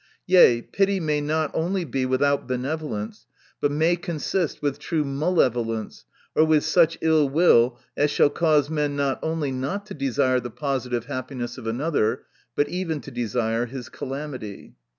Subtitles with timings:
[0.25, 3.27] Yea, pity may not only be without benevolence,
[3.59, 8.95] but may consist with true malevolence, or with such ill will as shall cause men
[8.95, 12.23] not only not to desire the positive happiness of another,
[12.55, 14.73] but even to desire his calamity.